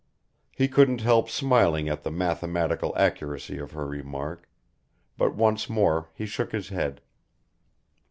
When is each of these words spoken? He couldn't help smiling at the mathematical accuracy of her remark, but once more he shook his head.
He 0.55 0.67
couldn't 0.67 1.01
help 1.01 1.29
smiling 1.29 1.87
at 1.87 2.01
the 2.01 2.09
mathematical 2.09 2.91
accuracy 2.97 3.59
of 3.59 3.73
her 3.73 3.85
remark, 3.85 4.49
but 5.15 5.35
once 5.35 5.69
more 5.69 6.09
he 6.15 6.25
shook 6.25 6.53
his 6.53 6.69
head. 6.69 7.01